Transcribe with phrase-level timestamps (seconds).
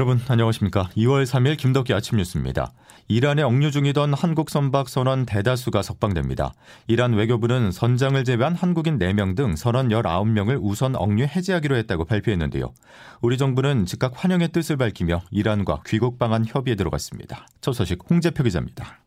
[0.00, 0.88] 여러분 안녕하십니까.
[0.96, 2.72] 2월 3일 김덕기 아침 뉴스입니다.
[3.06, 6.54] 이란에 억류 중이던 한국 선박 선원 대다수가 석방됩니다.
[6.86, 12.72] 이란 외교부는 선장을 제외한 한국인 4명 등 선원 19명을 우선 억류 해제하기로 했다고 발표했는데요.
[13.20, 17.46] 우리 정부는 즉각 환영의 뜻을 밝히며 이란과 귀국 방안 협의에 들어갔습니다.
[17.60, 19.00] 첫 소식 홍재표 기자입니다.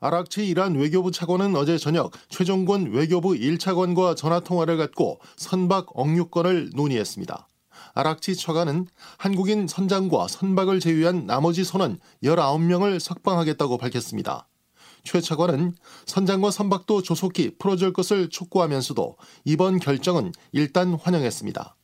[0.00, 7.48] 아락치 이란 외교부 차관은 어제 저녁 최종권 외교부 1차관과 전화 통화를 갖고 선박 억류권을 논의했습니다.
[7.94, 8.86] 아락치 처가는
[9.18, 14.48] 한국인 선장과 선박을 제외한 나머지 선원 19명을 석방하겠다고 밝혔습니다.
[15.04, 15.74] 최 차관은
[16.06, 21.76] 선장과 선박도 조속히 풀어줄 것을 촉구하면서도 이번 결정은 일단 환영했습니다.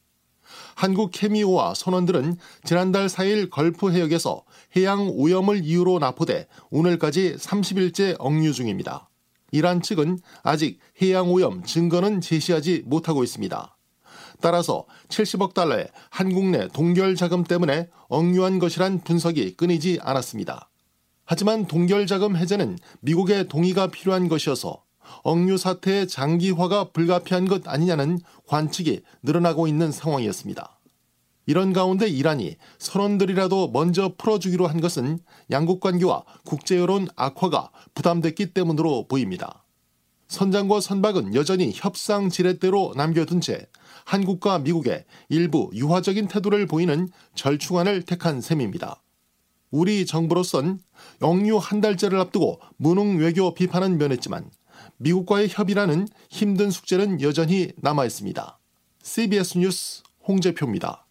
[0.75, 4.45] 한국 케미호와 선원들은 지난달 4일 걸프 해역에서
[4.77, 9.11] 해양 오염을 이유로 나포돼 오늘까지 30일째 억류 중입니다.
[9.51, 13.78] 이란 측은 아직 해양 오염 증거는 제시하지 못하고 있습니다.
[14.41, 20.71] 따라서 70억 달러의 한국 내 동결 자금 때문에 억류한 것이란 분석이 끊이지 않았습니다.
[21.25, 24.83] 하지만 동결 자금 해제는 미국의 동의가 필요한 것이어서
[25.23, 30.79] 억류 사태의 장기화가 불가피한 것 아니냐는 관측이 늘어나고 있는 상황이었습니다.
[31.47, 35.19] 이런 가운데 이란이 선원들이라도 먼저 풀어주기로 한 것은
[35.51, 39.65] 양국 관계와 국제 여론 악화가 부담됐기 때문으로 보입니다.
[40.29, 43.67] 선장과 선박은 여전히 협상 지렛대로 남겨둔 채
[44.09, 49.03] 한국과 미국의 일부 유화적인 태도를 보이는 절충안을 택한 셈입니다.
[49.71, 50.81] 우리 정부로선
[51.21, 54.51] 영유 한 달째를 앞두고 무능 외교 비판은 면했지만
[54.97, 58.59] 미국과의 협의라는 힘든 숙제는 여전히 남아 있습니다.
[59.03, 61.08] CBS 뉴스 홍재표입니다.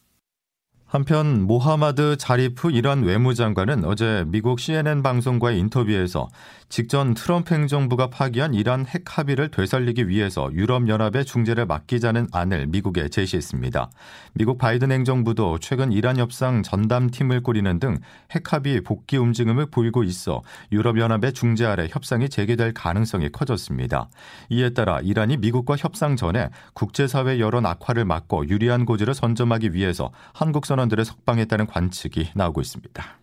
[0.88, 6.30] 한편 모하마드 자리프 이란 외무장관은 어제 미국 CNN 방송과의 인터뷰에서
[6.70, 13.89] 직전 트럼프 행정부가 파기한 이란 핵 합의를 되살리기 위해서 유럽연합의 중재를 맡기자는 안을 미국에 제시했습니다.
[14.34, 17.98] 미국 바이든 행정부도 최근 이란 협상 전담팀을 꾸리는 등
[18.30, 20.42] 핵 합의 복귀 움직임을 보이고 있어
[20.72, 24.10] 유럽연합의 중재 아래 협상이 재개될 가능성이 커졌습니다.
[24.50, 30.66] 이에 따라 이란이 미국과 협상 전에 국제사회 여론 악화를 막고 유리한 고지를 선점하기 위해서 한국
[30.66, 33.17] 선 원들을 석방했다는 관측이 나오고 있습니다.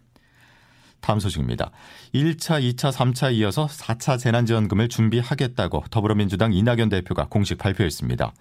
[1.04, 1.70] 다음 소식입니다.
[2.14, 8.32] 1차, 2차, 3차 이어서 4차 재난지원금을 준비하겠다고 더불어민주당 이낙연 대표가 공식 발표했습니다.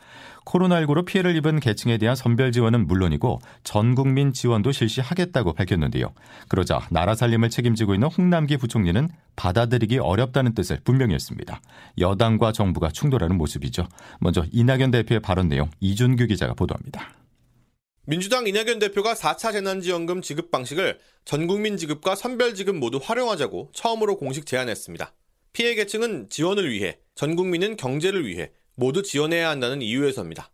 [0.45, 6.13] 코로나19로 피해를 입은 계층에 대한 선별 지원은 물론이고 전 국민 지원도 실시하겠다고 밝혔는데요.
[6.47, 11.59] 그러자 나라 살림을 책임지고 있는 홍남기 부총리는 받아들이기 어렵다는 뜻을 분명히 했습니다.
[11.99, 13.89] 여당과 정부가 충돌하는 모습이죠.
[14.21, 17.09] 먼저 이낙연 대표의 발언 내용 이준규 기자가 보도합니다.
[18.05, 25.13] 민주당 이낙연 대표가 4차 재난지원금 지급 방식을 전국민 지급과 선별지급 모두 활용하자고 처음으로 공식 제안했습니다.
[25.53, 30.51] 피해 계층은 지원을 위해, 전 국민은 경제를 위해 모두 지원해야 한다는 이유에서입니다.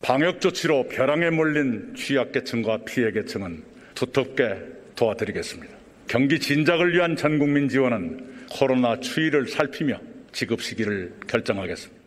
[0.00, 3.64] 방역 조치로 벼랑에 몰린 취약계층과 피해 계층은
[3.96, 4.58] 두텁게
[4.94, 5.74] 도와드리겠습니다.
[6.06, 10.00] 경기 진작을 위한 전 국민 지원은 코로나 추이를 살피며
[10.32, 12.01] 지급 시기를 결정하겠습니다.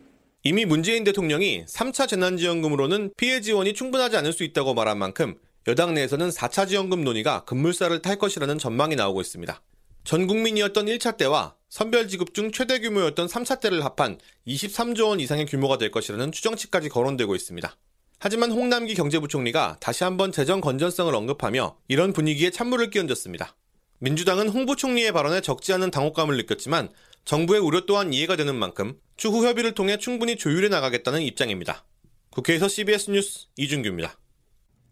[0.46, 5.34] 이미 문재인 대통령이 3차 재난지원금으로는 피해 지원이 충분하지 않을 수 있다고 말한 만큼
[5.66, 9.60] 여당 내에서는 4차 지원금 논의가 급물살을 탈 것이라는 전망이 나오고 있습니다.
[10.04, 15.46] 전 국민이었던 1차 때와 선별 지급 중 최대 규모였던 3차 때를 합한 23조 원 이상의
[15.46, 17.76] 규모가 될 것이라는 추정치까지 거론되고 있습니다.
[18.20, 23.56] 하지만 홍남기 경제부총리가 다시 한번 재정 건전성을 언급하며 이런 분위기에 찬물을 끼얹었습니다.
[23.98, 26.90] 민주당은 홍 부총리의 발언에 적지 않은 당혹감을 느꼈지만
[27.26, 31.84] 정부의 우려 또한 이해가 되는 만큼 추후 협의를 통해 충분히 조율해 나가겠다는 입장입니다.
[32.30, 34.16] 국회에서 CBS 뉴스 이준규입니다.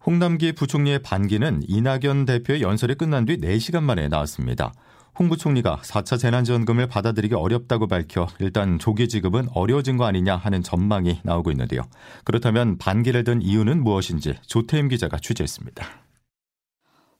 [0.04, 4.74] 홍남기 부총리의 반기는 이낙연 대표의 연설이 끝난 뒤 4시간 만에 나왔습니다.
[5.16, 11.20] 홍 부총리가 4차 재난지원금을 받아들이기 어렵다고 밝혀 일단 조기 지급은 어려워진 거 아니냐 하는 전망이
[11.22, 11.82] 나오고 있는데요.
[12.24, 16.03] 그렇다면 반기를 든 이유는 무엇인지 조태임 기자가 취재했습니다.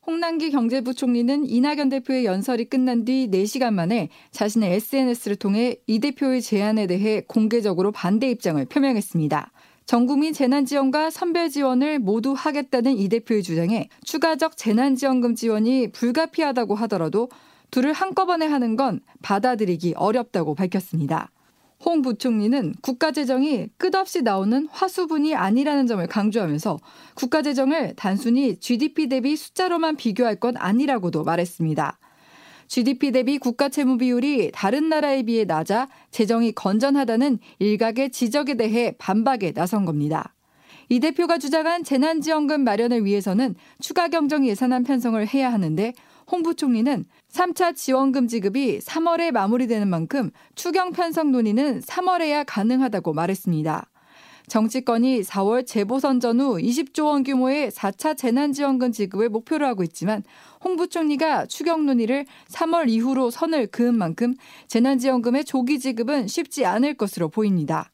[0.06, 6.86] 홍남기 경제부총리는 이낙연 대표의 연설이 끝난 뒤 4시간 만에 자신의 SNS를 통해 이 대표의 제안에
[6.86, 9.50] 대해 공개적으로 반대 입장을 표명했습니다.
[9.86, 17.30] 전국민 재난지원과 선별지원을 모두 하겠다는 이 대표의 주장에 추가적 재난지원금 지원이 불가피하다고 하더라도
[17.70, 21.30] 둘을 한꺼번에 하는 건 받아들이기 어렵다고 밝혔습니다.
[21.84, 26.78] 홍 부총리는 국가재정이 끝없이 나오는 화수분이 아니라는 점을 강조하면서
[27.14, 31.98] 국가재정을 단순히 GDP 대비 숫자로만 비교할 건 아니라고도 말했습니다.
[32.68, 39.52] GDP 대비 국가 채무 비율이 다른 나라에 비해 낮아 재정이 건전하다는 일각의 지적에 대해 반박에
[39.52, 40.34] 나선 겁니다.
[40.88, 45.92] 이 대표가 주장한 재난지원금 마련을 위해서는 추가 경정 예산안 편성을 해야 하는데
[46.30, 47.04] 홍 부총리는
[47.34, 53.90] 3차 지원금 지급이 3월에 마무리되는 만큼 추경 편성 논의는 3월에야 가능하다고 말했습니다.
[54.46, 60.22] 정치권이 4월 재보선 전후 20조 원 규모의 4차 재난지원금 지급을 목표로 하고 있지만
[60.62, 64.34] 홍 부총리가 추경 논의를 3월 이후로 선을 그은 만큼
[64.68, 67.90] 재난지원금의 조기 지급은 쉽지 않을 것으로 보입니다.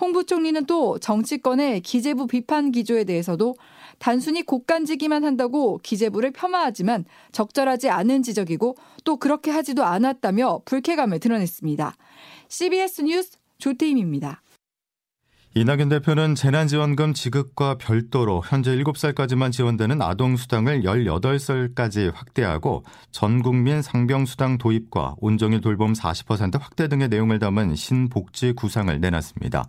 [0.00, 3.54] 홍 부총리는 또 정치권의 기재부 비판 기조에 대해서도
[4.02, 11.96] 단순히 곡간지기만 한다고 기재부를 폄하하지만 적절하지 않은 지적이고 또 그렇게 하지도 않았다며 불쾌감을 드러냈습니다.
[12.48, 14.41] CBS 뉴스 조태임입니다.
[15.54, 25.16] 이낙연 대표는 재난지원금 지급과 별도로 현재 7살까지만 지원되는 아동수당을 18살까지 확대하고 전 국민 상병수당 도입과
[25.18, 29.64] 온종일 돌봄 40% 확대 등의 내용을 담은 신복지 구상을 내놨습니다.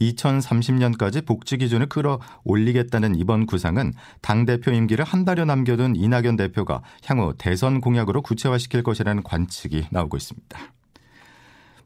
[0.00, 3.92] 2030년까지 복지 기준을 끌어올리겠다는 이번 구상은
[4.22, 10.73] 당대표 임기를 한 달여 남겨둔 이낙연 대표가 향후 대선 공약으로 구체화시킬 것이라는 관측이 나오고 있습니다.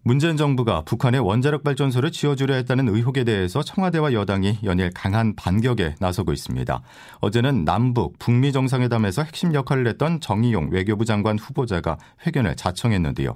[0.03, 6.33] 문재인 정부가 북한의 원자력 발전소를 지어주려 했다는 의혹에 대해서 청와대와 여당이 연일 강한 반격에 나서고
[6.33, 6.81] 있습니다.
[7.21, 13.35] 어제는 남북, 북미 정상회담에서 핵심 역할을 했던 정의용 외교부 장관 후보자가 회견을 자청했는데요.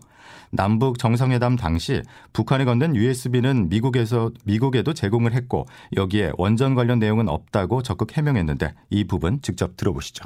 [0.50, 5.67] 남북 정상회담 당시 북한에 건넨 USB는 미국에서 미국에도 제공을 했고
[5.97, 10.25] 여기에 원전 관련 내용은 없다고 적극 해명했는데 이 부분 직접 들어보시죠.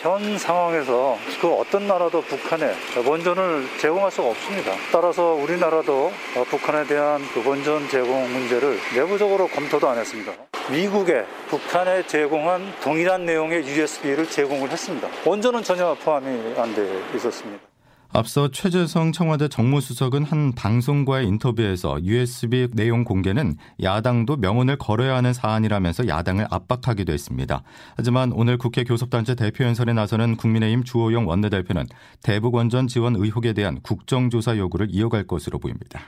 [0.00, 2.74] 현 상황에서 그 어떤 나라도 북한에
[3.06, 4.72] 원전을 제공할 수가 없습니다.
[4.92, 6.12] 따라서 우리나라도
[6.50, 10.32] 북한에 대한 그 원전 제공 문제를 내부적으로 검토도 안 했습니다.
[10.70, 15.08] 미국에 북한에 제공한 동일한 내용의 USB를 제공을 했습니다.
[15.24, 17.73] 원전은 전혀 포함이 안 돼 있었습니다.
[18.16, 26.06] 앞서 최재성 청와대 정무수석은 한 방송과의 인터뷰에서 USB 내용 공개는 야당도 명운을 걸어야 하는 사안이라면서
[26.06, 27.64] 야당을 압박하기도 했습니다.
[27.96, 31.86] 하지만 오늘 국회 교섭단체 대표연설에 나서는 국민의힘 주호영 원내대표는
[32.22, 36.00] 대북 원전 지원 의혹에 대한 국정조사 요구를 이어갈 것으로 보입니다.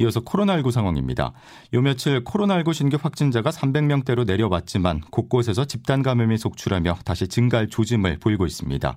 [0.00, 1.32] 이어서 코로나19 상황입니다.
[1.72, 8.46] 요 며칠 코로나19 신규 확진자가 300명대로 내려왔지만 곳곳에서 집단 감염이 속출하며 다시 증가할 조짐을 보이고
[8.46, 8.96] 있습니다.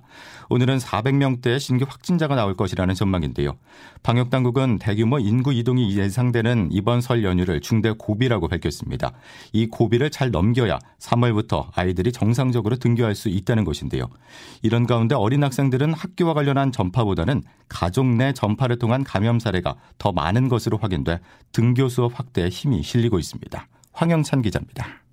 [0.50, 3.56] 오늘은 400명대 신규 확진자가 나올 것이라는 전망인데요.
[4.02, 9.12] 방역 당국은 대규모 인구 이동이 예상되는 이번 설 연휴를 중대 고비라고 밝혔습니다.
[9.52, 14.08] 이 고비를 잘 넘겨야 3월부터 아이들이 정상적으로 등교할 수 있다는 것인데요.
[14.62, 20.48] 이런 가운데 어린 학생들은 학교와 관련한 전파보다는 가족 내 전파를 통한 감염 사례가 더 많은
[20.48, 21.20] 것으로 확인돼
[21.52, 23.68] 등교 수업 확대에 힘이 실리고 있습니다.
[23.92, 25.04] 황영찬 기자입니다.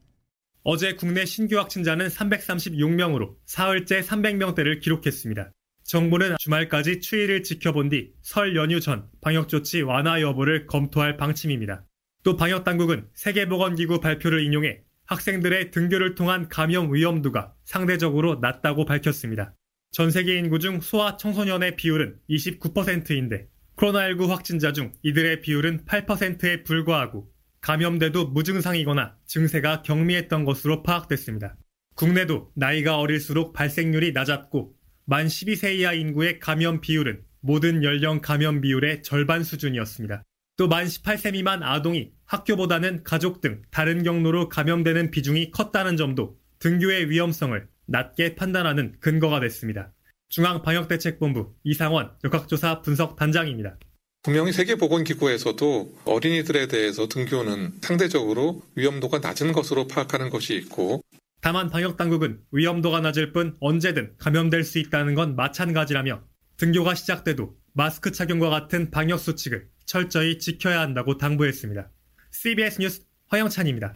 [0.64, 5.52] 어제 국내 신규 확진자는 336명으로 사흘째 300명대를 기록했습니다.
[5.84, 11.86] 정부는 주말까지 추이를 지켜본 뒤 설 연휴 전 방역조치 완화 여부를 검토할 방침입니다.
[12.24, 19.54] 또 방역당국은 세계보건기구 발표를 인용해 학생들의 등교를 통한 감염 위험도가 상대적으로 낮다고 밝혔습니다.
[19.92, 27.30] 전 세계 인구 중 소아 청소년의 비율은 29%인데 코로나19 확진자 중 이들의 비율은 8%에 불과하고
[27.62, 31.58] 감염돼도 무증상이거나 증세가 경미했던 것으로 파악됐습니다.
[31.96, 34.74] 국내도 나이가 어릴수록 발생률이 낮았고
[35.06, 40.24] 만 12세 이하 인구의 감염 비율은 모든 연령 감염 비율의 절반 수준이었습니다.
[40.58, 47.10] 또 만 18세 미만 아동이 학교보다는 가족 등 다른 경로로 감염되는 비중이 컸다는 점도 등교의
[47.10, 49.92] 위험성을 낮게 판단하는 근거가 됐습니다.
[50.30, 53.78] 중앙방역대책본부 이상원 역학조사 분석 단장입니다.
[54.24, 61.02] 분명히 세계보건기구에서도 어린이들에 대해서 등교는 상대적으로 위험도가 낮은 것으로 파악하는 것이 있고
[61.42, 66.24] 다만 방역당국은 위험도가 낮을 뿐 언제든 감염될 수 있다는 건 마찬가지라며
[66.58, 71.92] 등교가 시작돼도 마스크 착용과 같은 방역수칙을 철저히 지켜야 한다고 당부했습니다.
[72.32, 73.94] CBS 뉴스 허영찬입니다.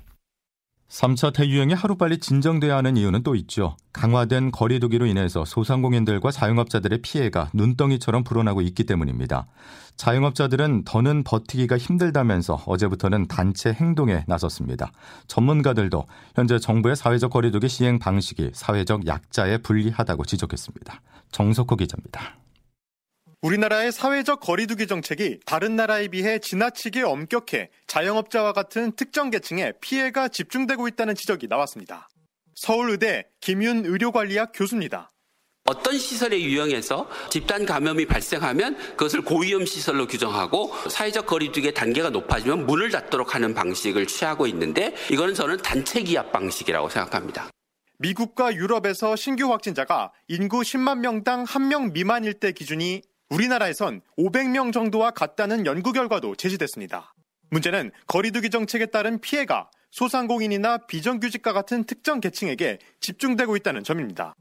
[0.89, 3.77] 3차 대유행이 하루빨리 진정돼야 하는 이유는 또 있죠.
[3.93, 9.45] 강화된 거리두기로 인해서 소상공인들과 자영업자들의 피해가 눈덩이처럼 불어나고 있기 때문입니다.
[9.97, 14.91] 자영업자들은 더는 버티기가 힘들다면서 어제부터는 단체 행동에 나섰습니다.
[15.27, 16.05] 전문가들도
[16.35, 21.01] 현재 정부의 사회적 거리두기 시행 방식이 사회적 약자에 불리하다고 지적했습니다.
[21.31, 22.37] 정석호 기자입니다.
[23.41, 30.89] 우리나라의 사회적 거리두기 정책이 다른 나라에 비해 지나치게 엄격해 자영업자와 같은 특정 계층에 피해가 집중되고
[30.89, 32.09] 있다는 지적이 나왔습니다.
[32.55, 35.11] 서울의대 김윤 의료관리학 교수입니다.
[35.63, 42.89] 어떤 시설에 유형해서 집단 감염이 발생하면 그것을 고위험 시설로 규정하고 사회적 거리두기의 단계가 높아지면 문을
[42.89, 47.49] 닫도록 하는 방식을 취하고 있는데 이거는 저는 단체 기압 방식이라고 생각합니다.
[47.99, 55.65] 미국과 유럽에서 신규 확진자가 인구 10만 명당 1명 미만일 때 기준이 우리나라에선 500명 정도와 같다는
[55.65, 57.13] 연구 결과도 제시됐습니다.
[57.51, 64.35] 문제는 거리두기 정책에 따른 피해가 소상공인이나 비정규직과 같은 특정 계층에게 집중되고 있다는 점입니다.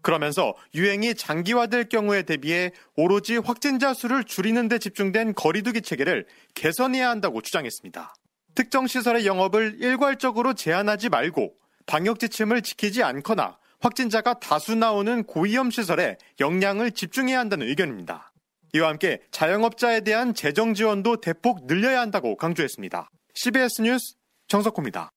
[0.00, 7.40] 그러면서 유행이 장기화될 경우에 대비해 오로지 확진자 수를 줄이는 데 집중된 거리두기 체계를 개선해야 한다고
[7.40, 8.14] 주장했습니다.
[8.54, 11.54] 특정 시설의 영업을 일괄적으로 제한하지 말고
[11.86, 18.31] 방역 지침을 지키지 않거나 확진자가 다수 나오는 고위험 시설에 역량을 집중해야 한다는 의견입니다.
[18.74, 23.10] 이와 함께 자영업자에 대한 재정 지원도 대폭 늘려야 한다고 강조했습니다.
[23.34, 24.14] CBS 뉴스
[24.48, 25.10] 정석호입니다.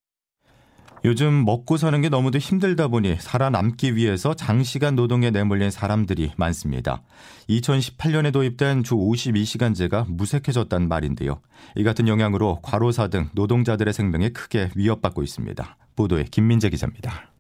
[1.05, 7.03] 요즘 먹고 사는 게 너무도 힘들다 보니 살아남기 위해서 장시간 노동에 내몰린 사람들이 많습니다.
[7.47, 11.41] 2018년에 도입된 주 52시간제가 무색해졌단 말인데요.
[11.75, 15.77] 이 같은 영향으로 과로사 등 노동자들의 생명이 크게 위협받고 있습니다.
[15.95, 17.31] 보도에 김민재 기자입니다.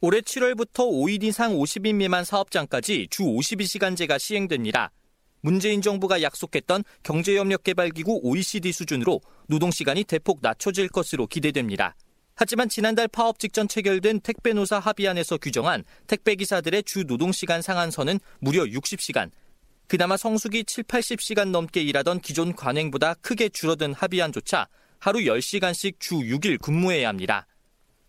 [0.00, 4.92] 올해 7월부터 5일 이상 50인 미만 사업장까지 주 52시간제가 시행됩니다.
[5.48, 11.96] 문재인 정부가 약속했던 경제협력개발기구 OECD 수준으로 노동시간이 대폭 낮춰질 것으로 기대됩니다.
[12.34, 19.30] 하지만 지난달 파업 직전 체결된 택배노사 합의안에서 규정한 택배기사들의 주 노동시간 상한선은 무려 60시간.
[19.86, 26.60] 그나마 성수기 7, 80시간 넘게 일하던 기존 관행보다 크게 줄어든 합의안조차 하루 10시간씩 주 6일
[26.60, 27.46] 근무해야 합니다.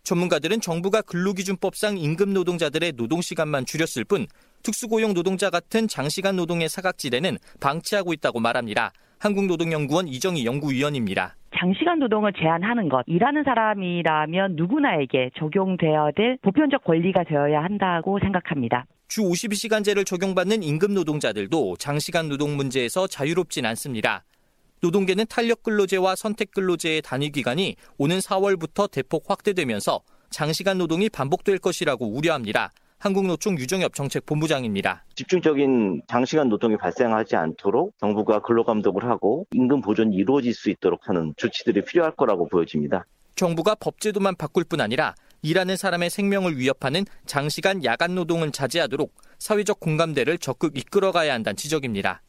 [0.04, 4.26] 전문가들은 정부가 근로기준법상 임금 노동자들의 노동 시간만 줄였을 뿐
[4.62, 8.92] 특수고용 노동자 같은 장시간 노동의 사각지대는 방치하고 있다고 말합니다.
[9.18, 11.36] 한국노동연구원 이정희 연구위원입니다.
[11.58, 18.86] 장시간 노동을 제한하는 것, 일하는 사람이라면 누구나에게 적용되어야 될 보편적 권리가 되어야 한다고 생각합니다.
[19.08, 24.24] 주 52시간제를 적용받는 임금 노동자들도 장시간 노동 문제에서 자유롭진 않습니다.
[24.82, 32.06] 노동계는 탄력 근로제와 선택 근로제의 단위 기간이 오는 4월부터 대폭 확대되면서 장시간 노동이 반복될 것이라고
[32.06, 32.72] 우려합니다.
[32.98, 35.04] 한국노총 유정엽 정책본부장입니다.
[35.14, 41.84] 집중적인 장시간 노동이 발생하지 않도록 정부가 근로감독을 하고 임금 보존이 이루어질 수 있도록 하는 조치들이
[41.84, 43.06] 필요할 거라고 보여집니다.
[43.36, 50.36] 정부가 법제도만 바꿀 뿐 아니라 일하는 사람의 생명을 위협하는 장시간 야간 노동을 자제하도록 사회적 공감대를
[50.36, 52.20] 적극 이끌어가야 한다는 지적입니다.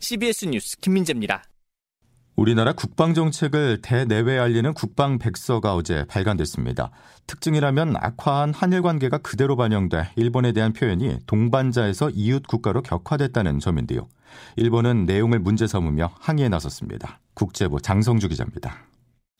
[0.00, 1.44] CBS 뉴스 김민재입니다.
[2.36, 6.90] 우리나라 국방 정책을 대내외 알리는 국방 백서가 어제 발간됐습니다.
[7.28, 14.08] 특징이라면 악화한 한일 관계가 그대로 반영돼 일본에 대한 표현이 동반자에서 이웃 국가로 격화됐다는 점인데요.
[14.56, 17.20] 일본은 내용을 문제 삼으며 항의에 나섰습니다.
[17.34, 18.88] 국제부 장성주 기자입니다.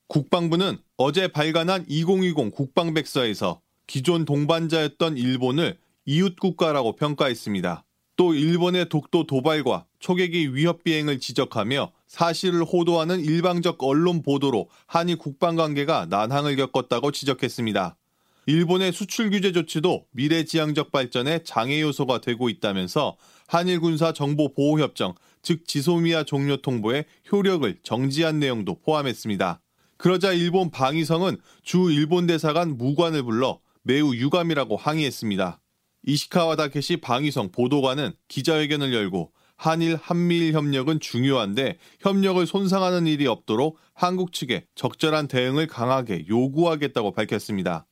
[0.07, 7.85] 국방부는 어제 발간한 2020 국방 백서에서 기존 동반자였던 일본을 이웃 국가라고 평가했습니다.
[8.17, 15.57] 또 일본의 독도 도발과 초계기 위협 비행을 지적하며 사실을 호도하는 일방적 언론 보도로 한일 국방
[15.57, 17.97] 관계가 난항을 겪었다고 지적했습니다.
[18.47, 23.17] 일본의 수출 규제 조치도 미래지향적 발전에 장애 요소가 되고 있다면서
[23.49, 29.61] 한일 군사 정보 보호 협정, 즉 지소미아 종료 통보의 효력을 정지한 내용도 포함했습니다.
[29.97, 35.61] 그러자 일본 방위성은 주 일본 대사관 무관을 불러 매우 유감이라고 항의했습니다.
[36.07, 44.33] 이시카와 다케시 방위성 보도관은 기자회견을 열고 한일 한미일 협력은 중요한데 협력을 손상하는 일이 없도록 한국
[44.33, 47.87] 측에 적절한 대응을 강하게 요구하겠다고 밝혔습니다.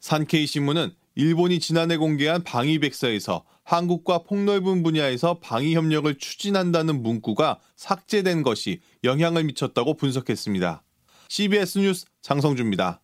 [0.00, 8.80] 산케이 신문은 일본이 지난해 공개한 방위백서에서 한국과 폭넓은 분야에서 방위 협력을 추진한다는 문구가 삭제된 것이
[9.02, 10.82] 영향을 미쳤다고 분석했습니다.
[11.28, 13.00] CBS 뉴스 장성주입니다.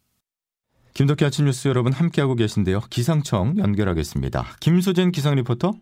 [0.95, 2.81] 김덕기 아침 뉴스 여러분 함께하고 계신데요.
[2.91, 4.45] 기상청 연결하겠습니다.
[4.61, 5.73] 김수진 기상 리포터.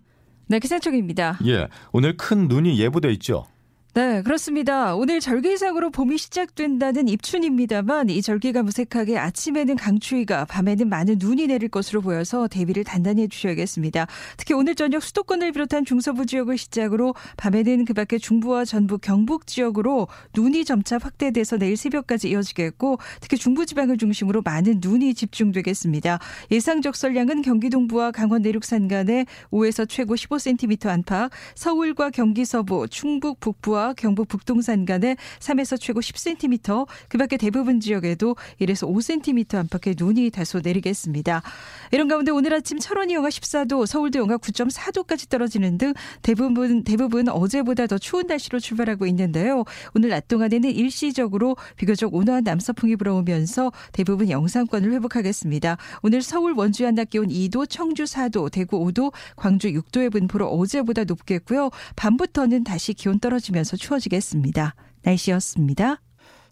[0.47, 1.39] 네, 기상청입니다.
[1.47, 3.47] 예, 오늘 큰 눈이 예보돼 있죠.
[3.93, 4.95] 네, 그렇습니다.
[4.95, 11.69] 오늘 절기 이상으로 봄이 시작된다는 입춘입니다만 이 절기가 무색하게 아침에는 강추위가 밤에는 많은 눈이 내릴
[11.69, 14.07] 것으로 보여서 대비를 단단히 해주셔야겠습니다.
[14.37, 20.07] 특히 오늘 저녁 수도권을 비롯한 중서부 지역을 시작으로 밤에는 그 밖에 중부와 전북, 경북 지역으로
[20.37, 26.21] 눈이 점차 확대돼서 내일 새벽까지 이어지겠고 특히 중부지방을 중심으로 많은 눈이 집중되겠습니다.
[26.53, 33.41] 예상 적설량은 경기 동부와 강원 내륙 산간에 5에서 최고 15cm 안팎, 서울과 경기 서부, 충북
[33.41, 39.95] 북부와 서울과 경북 북동산 간에 3에서 최고 10cm, 그 밖에 대부분 지역에도 1에서 5cm 안팎의
[39.99, 41.43] 눈이 다소 내리겠습니다.
[41.91, 47.87] 이런 가운데 오늘 아침 철원이 영하 14도, 서울도 영하 9.4도까지 떨어지는 등 대부분 대부분 어제보다
[47.87, 49.65] 더 추운 날씨로 출발하고 있는데요.
[49.95, 55.79] 오늘 낮 동안에는 일시적으로 비교적 온화한 남서풍이 불어오면서 대부분 영상권을 회복하겠습니다.
[56.03, 61.71] 오늘 서울 원주 한낮 기온 2도, 청주 4도, 대구 5도, 광주 6도의 분포로 어제보다 높겠고요.
[61.97, 64.75] 밤부터는 다시 기온 떨어지면서 계속해서 추워지겠습니다.
[65.03, 66.01] 날씨였습니다.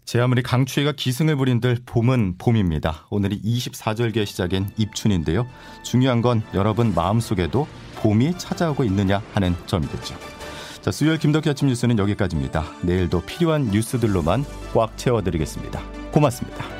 [0.05, 3.05] 제 아무리 강추위가 기승을 부린들 봄은 봄입니다.
[3.11, 5.45] 오늘이 24절기의 시작인 입춘인데요.
[5.83, 10.15] 중요한 건 여러분 마음속에도 봄이 찾아오고 있느냐 하는 점이겠죠.
[10.81, 12.65] 자, 수요일 김덕희 아침 뉴스는 여기까지입니다.
[12.81, 15.81] 내일도 필요한 뉴스들로만 꽉 채워드리겠습니다.
[16.11, 16.78] 고맙습니다.